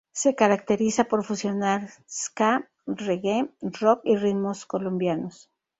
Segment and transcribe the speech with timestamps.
[0.11, 5.51] Se caracteriza por fusionar Ska, Reggae, Rock y ritmos colombianos.